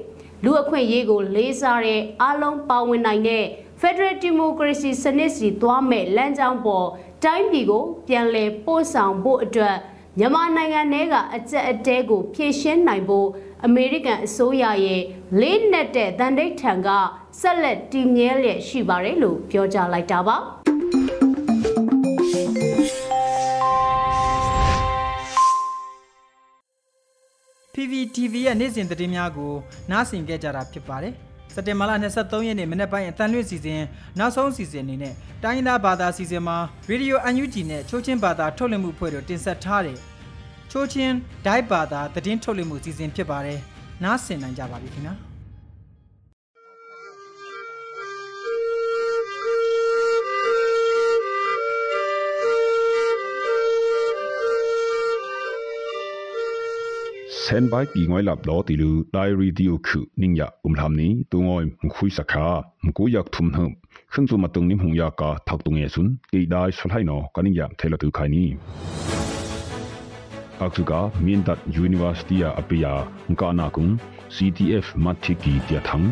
[0.43, 3.45] လူအခွင့်အရေးကိုလေးစားတဲ့အားလုံးပါဝင်နိုင်တဲ့
[3.81, 6.87] Federal Democracy စနစ်စီသွားမဲ့လမ်းကြောင်းပေါ်
[7.23, 9.77] တိုင်းပြည်ကို ပြန်လည်ပို့ဆောင်ဖို့အတွက်
[10.17, 13.27] မြန်မာနိုင်ငံထဲကအကြက်အတဲကိုဖြည့်ရှင်းနိုင်ဖို့
[13.65, 15.01] အမေရိကန်အစိုးရရဲ့
[15.39, 16.89] လေးနက်တဲ့တန်တိတ်ထံက
[17.39, 20.37] ဆက်လက်တည်မြဲလျက်ရှိပါတယ်လို့ပြောကြားလိုက်တာပါ။
[27.73, 29.53] PVTV ရဲ့နေ့စဉ်သတင်းများကို
[29.91, 31.15] နားဆင်ကြကြတာဖြစ်ပါတယ်။
[31.53, 33.81] စက်တင်ဘာလ23ရက်နေ့မနေ့ပိုင်းအတန်လွင့်စီစဉ်
[34.19, 36.57] နောက်ဆုံးစီစဉ်အနေနဲ့တိုင်းသားဘာသာစီစဉ်မှာ
[36.89, 39.97] ရေဒီယို UNG နဲ့ချိုးချင်းဘာသာထုတ်လွှင့်မှုဖွဲ့တို့တင်ဆက်ထားတဲ့
[40.71, 41.13] ချိုးချင်း
[41.45, 43.59] ဒိုက်ဘာသာသတင်းထုတ်လွှင့်မှုစီစဉ်ဖြစ်ပါတယ်။
[44.03, 45.15] နားဆင်နိုင်ကြပါပြီခင်ဗျာ။
[57.51, 60.73] sen bai pi ngoi lap lo ti lu diary di u khu ning ya um
[60.79, 62.47] lam ni tu ngoi khui sakha
[62.97, 63.71] ku yak thum hum
[64.11, 67.03] khung chu matung nim hung ya ka thak tung ye sun ki dai sol hai
[67.09, 68.45] no kaning ya thela tu khai ni
[70.65, 72.93] aksuga min dat university ya apia
[73.39, 73.91] ka na kung
[74.35, 76.07] ctf mathiki tia thang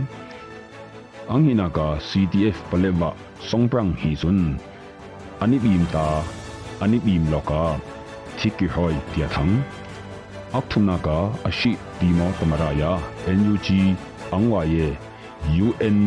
[1.33, 3.09] anghina ka ctf paleba
[3.49, 4.39] songprang hi sun
[5.43, 6.07] ani bim ta
[6.83, 7.63] ani bim loka
[8.39, 9.53] thiki hoi tia thang
[10.53, 11.09] အောက်ထနာက
[11.47, 12.91] အရှိဒီမောသမရာယာ
[13.39, 13.67] NUG
[14.31, 14.85] အန်ဝါယေ
[15.65, 15.97] UN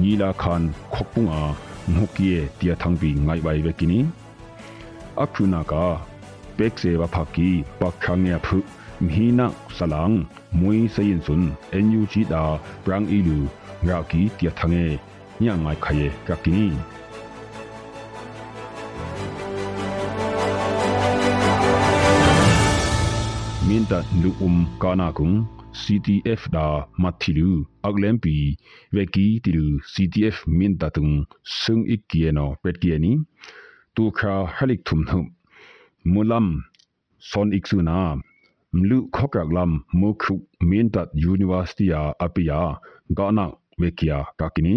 [0.00, 0.54] ညီလာခံ
[0.94, 1.40] ခုတ်ပုငါ
[1.94, 4.06] ငုတ်ကြီးတီယထန်ပီငိုင်ဘိုင်ဝက်ကင်း
[5.22, 5.74] အခုနာက
[6.56, 7.48] ပက်ဆေဝဖကီ
[7.80, 8.56] ပခန်းရဖု
[9.06, 10.14] မီနာဆလန်
[10.60, 11.48] မွိစယင်စွန်း
[11.84, 12.44] NUG ဒါ
[12.84, 13.38] ပရန်အီလူ
[13.88, 14.84] ရာကီတီယထန်ငေ
[15.42, 16.76] ညံငိုင်ခယေကကင်း
[23.68, 25.46] minta nu um kanakung
[25.80, 28.58] CTF da mathilu aglempi
[28.94, 33.12] veki tilu CTF minta tung sung ikkieno petkiani
[33.94, 35.26] tu kha halik thum thum
[36.12, 36.46] mulam
[37.30, 37.98] son iksuna
[38.78, 40.34] mlu khokraklam mukhu
[40.68, 42.60] minta university a apia
[43.16, 43.46] gana
[43.80, 44.74] vekia kakini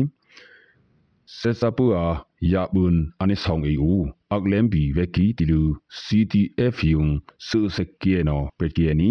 [1.38, 2.04] sesapua
[2.52, 3.92] yabun anisong eu
[4.36, 5.62] အောက်လန်ဘီဝက်ကီတီလူ
[6.04, 7.06] CTF ယုံ
[7.48, 9.10] ဆူစကီနောပက်ကီနီ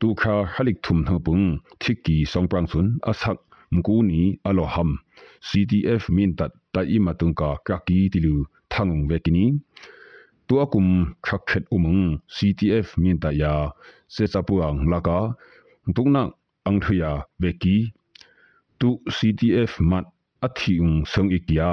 [0.00, 1.44] တူခါဟလိကထုမ်နပုန်
[1.82, 3.38] ထိကီဆောင်ပန်းဆွန်အဆက်
[3.74, 4.92] မကူနီအလိုဟမ်
[5.48, 8.34] CTF မင်တတ်တိုင်မတုန်ကာကကီတီလူ
[8.72, 9.44] ထန်ဝက်ကီနီ
[10.46, 10.92] တူအကုမ်
[11.26, 11.96] ခခက်အုံ
[12.36, 13.54] CTF မင်တယာ
[14.14, 15.18] စေစပူအောင်လာကာ
[15.96, 16.16] တုန်န
[16.66, 17.10] အန်ထယာ
[17.42, 17.76] ဝက်ကီ
[18.78, 20.06] တူ CTF မတ်
[20.46, 21.72] အထီုံဆောင်အကီယာ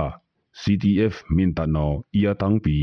[0.62, 1.88] CTF mintano
[2.20, 2.78] iatangpi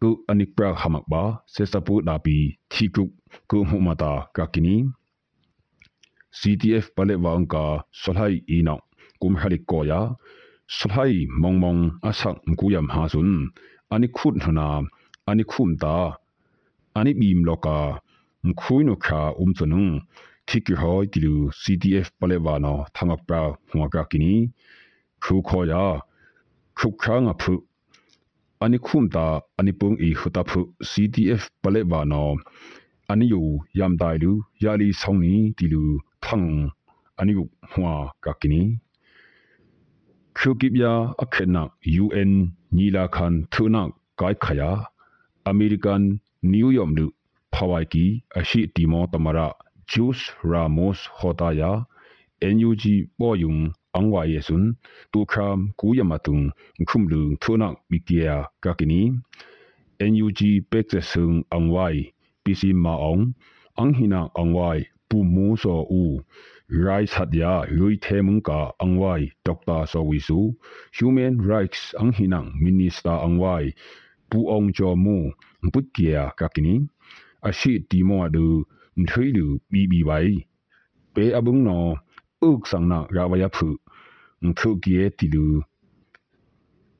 [0.00, 1.22] ku anikpra hamakba
[1.54, 2.38] sesapu dapi
[2.72, 3.10] thikuk
[3.48, 4.76] ku humata kakini
[6.38, 7.64] CTF pale wangka
[8.02, 8.82] solhai inok
[9.20, 10.00] kumhalik koya
[10.78, 13.30] solhai mongmong asak mkuyam hasun
[13.94, 14.68] anikhut huna
[15.30, 15.96] anikhum ta
[16.98, 17.76] anibim loka
[18.46, 19.90] mkhuinu kha umchunung
[20.48, 23.40] thiki hoi tilu CTF pale wano thangakpra
[23.70, 24.32] humakakini
[25.22, 25.84] khu khoya
[26.78, 27.54] ခုခါငါဖု
[28.62, 29.26] အနိခုမ်တာ
[29.58, 30.60] အနိပုန်ဤခုတာဖု
[30.90, 32.30] CTF ပလက်ဝါနော
[33.12, 33.34] အနိယ
[33.78, 34.30] ယမ်တိုင်လူ
[34.64, 35.82] ယာလီဆောင်နီတီလူ
[36.24, 36.46] ထန်
[37.20, 37.92] အနိယဟွာ
[38.24, 38.62] ကကိနီ
[40.36, 41.62] ခုကိပယာအခေနာ
[42.04, 42.32] UN
[42.76, 43.82] ညီလာခံထုနာ
[44.18, 44.70] ဂိုက်ခယာ
[45.48, 46.02] အမေရိကန်
[46.50, 47.06] နယူးယောက်လူ
[47.52, 48.04] ဖဝိုက်ကီ
[48.38, 49.38] အရှိတီမောတမရ
[49.90, 51.70] ဂျူးစ်ရာမော့စ်ဟောတာယာ
[52.54, 52.84] NUG
[53.18, 53.54] ပေါ်ယုံ
[53.98, 54.64] angwa yesun
[55.12, 56.44] tu kham ku yamatung
[56.88, 59.02] khumlung thunak bikia kakini
[60.12, 61.96] NUG pekse sung angwai
[62.44, 63.22] PC maong
[63.82, 66.04] anghina angwai pu mu so u
[66.84, 70.40] rai satya rui themung ka angwai dr so wisu
[70.98, 73.64] human rights anghinang minister angwai
[74.30, 75.18] pu ong jo mu
[75.64, 76.74] mputkia kakini
[77.48, 78.46] ashi timo adu
[79.00, 80.30] nthrilu bibi bai
[81.14, 81.78] pe abung no
[82.48, 83.68] uk sangna rawaya phu
[84.58, 85.46] ခုကီတီလူ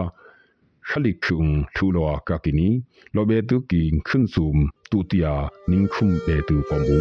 [0.89, 2.69] khalikung thulo kakini
[3.15, 4.57] lobe tu ki khunsum
[4.91, 5.35] tutia
[5.71, 7.01] ningkhum be tu pomu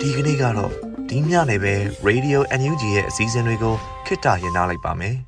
[0.00, 0.72] ဒီကနေ့ကတော့
[1.08, 1.74] ဒီညနေပဲ
[2.06, 3.74] Radio NUG ရဲ့အစည်းအဝေးကို
[4.06, 5.27] ခਿੱတရနာလိုက်ပါမယ်